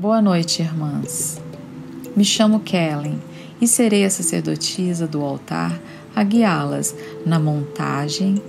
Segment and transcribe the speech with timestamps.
[0.00, 1.40] Boa noite, irmãs.
[2.14, 3.20] Me chamo Kellen
[3.60, 5.76] e serei a sacerdotisa do altar
[6.14, 6.94] a guiá-las
[7.26, 8.40] na montagem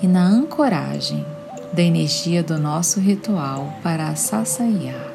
[0.00, 1.26] e na ancoragem
[1.72, 5.10] da energia do nosso ritual para a Sassaiá.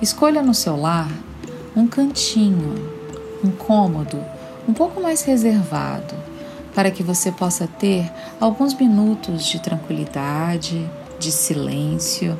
[0.00, 1.12] Escolha no seu lar
[1.76, 2.76] um cantinho,
[3.44, 4.24] um cômodo
[4.66, 6.14] um pouco mais reservado,
[6.74, 8.10] para que você possa ter
[8.40, 10.88] alguns minutos de tranquilidade,
[11.18, 12.36] de silêncio,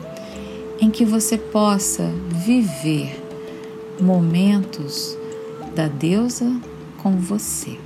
[0.80, 3.24] em que você possa viver
[4.00, 5.16] momentos
[5.74, 6.60] da deusa
[7.02, 7.78] com você.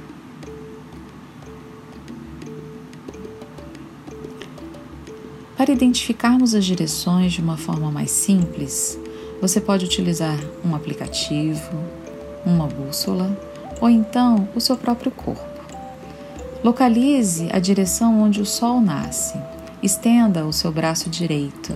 [5.57, 8.99] Para identificarmos as direções de uma forma mais simples,
[9.41, 11.79] você pode utilizar um aplicativo,
[12.45, 13.37] uma bússola
[13.81, 15.53] ou então o seu próprio corpo.
[16.65, 19.37] Localize a direção onde o sol nasce.
[19.83, 21.75] Estenda o seu braço direito.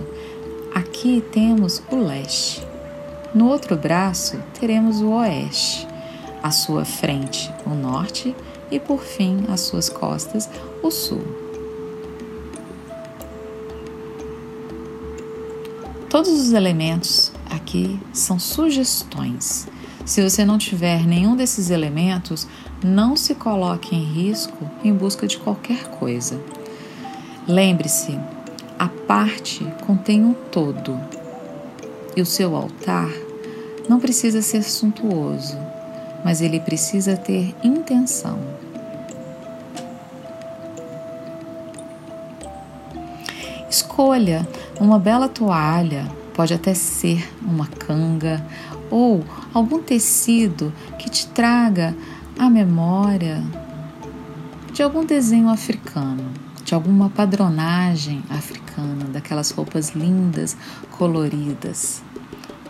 [0.73, 2.65] Aqui temos o leste.
[3.35, 5.85] No outro braço teremos o oeste.
[6.41, 8.33] À sua frente, o norte
[8.71, 10.49] e por fim, às suas costas,
[10.81, 11.21] o sul.
[16.09, 19.67] Todos os elementos aqui são sugestões.
[20.05, 22.47] Se você não tiver nenhum desses elementos,
[22.81, 26.41] não se coloque em risco em busca de qualquer coisa.
[27.47, 28.19] Lembre-se,
[28.77, 30.99] a parte contém um todo
[32.13, 33.09] e o seu altar
[33.87, 35.57] não precisa ser suntuoso,
[36.25, 38.37] mas ele precisa ter intenção.
[43.69, 44.45] Escolha
[44.77, 48.45] uma bela toalha, pode até ser uma canga
[48.91, 49.23] ou
[49.53, 51.95] algum tecido que te traga
[52.37, 53.41] a memória
[54.73, 56.25] de algum desenho africano,
[56.67, 60.57] de alguma padronagem africana, daquelas roupas lindas,
[60.91, 62.03] coloridas.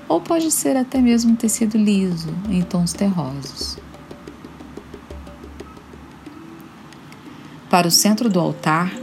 [0.08, 3.80] Ou pode ser até mesmo um tecido liso, em tons terrosos.
[7.72, 8.94] Para o centro do altar,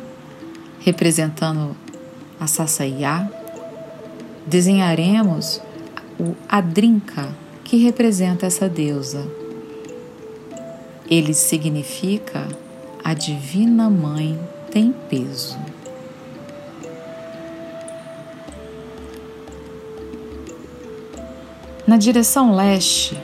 [0.78, 1.76] representando
[2.38, 3.28] a Sassaiá,
[4.46, 5.60] desenharemos
[6.20, 7.34] o Adrinka,
[7.64, 9.28] que representa essa deusa.
[11.10, 12.46] Ele significa
[13.02, 14.38] a Divina Mãe
[14.74, 15.56] tem peso.
[21.86, 23.16] Na direção leste,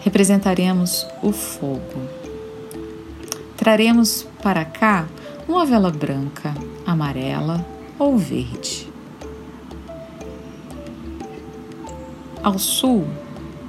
[0.00, 2.02] representaremos o fogo.
[3.56, 5.06] Traremos para cá
[5.46, 6.52] uma vela branca,
[6.84, 7.64] amarela
[7.96, 8.92] ou verde.
[12.42, 13.06] Ao sul,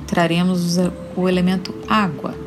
[0.07, 0.77] traremos
[1.15, 2.44] o elemento água.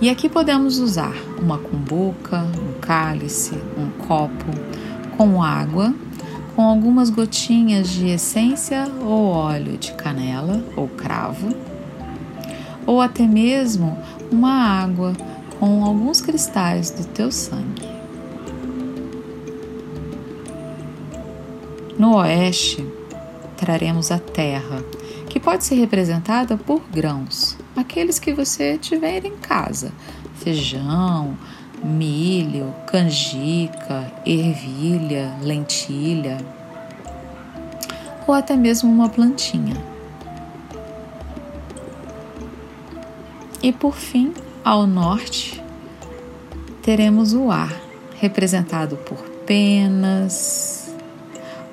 [0.00, 4.44] E aqui podemos usar uma cumbuca, um cálice, um copo
[5.16, 5.94] com água,
[6.54, 11.54] com algumas gotinhas de essência ou óleo de canela ou cravo,
[12.86, 13.96] ou até mesmo
[14.30, 15.12] uma água
[15.58, 17.88] com alguns cristais do teu sangue.
[21.98, 22.84] No oeste,
[23.56, 24.84] traremos a terra,
[25.34, 29.92] que pode ser representada por grãos, aqueles que você tiver em casa:
[30.36, 31.36] feijão,
[31.82, 36.38] milho, canjica, ervilha, lentilha,
[38.28, 39.76] ou até mesmo uma plantinha.
[43.60, 44.32] E por fim,
[44.64, 45.60] ao norte,
[46.80, 47.74] teremos o ar,
[48.20, 50.94] representado por penas,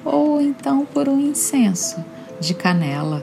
[0.04, 2.04] ou então por um incenso
[2.40, 3.22] de canela.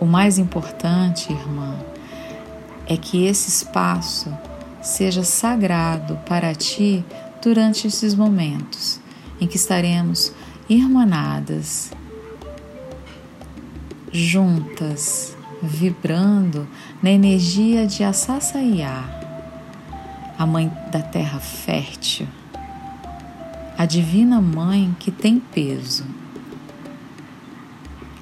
[0.00, 1.74] O mais importante, irmã,
[2.86, 4.32] é que esse espaço
[4.80, 7.04] seja sagrado para ti
[7.42, 9.00] durante esses momentos
[9.40, 10.32] em que estaremos
[10.68, 11.90] irmanadas,
[14.12, 16.68] juntas, vibrando
[17.02, 19.18] na energia de Assasaiá
[20.38, 22.28] a mãe da terra fértil,
[23.76, 26.04] a divina mãe que tem peso.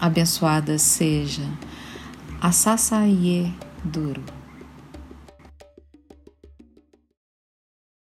[0.00, 1.42] Abençoada seja
[2.40, 3.52] a Sasaye
[3.82, 4.35] Duro.